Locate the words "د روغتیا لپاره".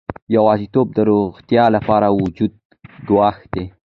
0.93-2.07